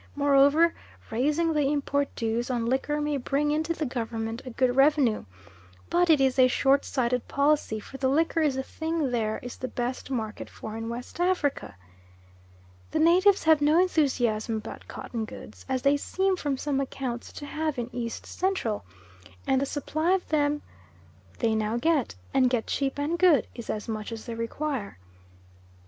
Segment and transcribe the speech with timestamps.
[0.15, 0.73] Moreover,
[1.11, 5.25] raising the import dues on liquor may bring into the Government a good revenue;
[5.91, 9.57] but it is a short sighted policy for the liquor is the thing there is
[9.57, 11.75] the best market for in West Africa.
[12.89, 17.45] The natives have no enthusiasm about cotton goods, as they seem from some accounts to
[17.45, 18.83] have in East Central,
[19.45, 20.63] and the supply of them
[21.37, 24.97] they now get, and get cheap and good, is as much as they require.